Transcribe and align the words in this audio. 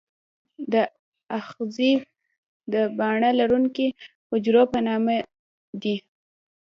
دا 0.71 0.83
آخذې 1.39 1.91
د 2.73 2.75
باڼه 2.97 3.29
لرونکي 3.39 3.87
حجرو 4.29 4.63
په 4.71 4.79
نامه 4.87 5.17
دي. 5.81 5.95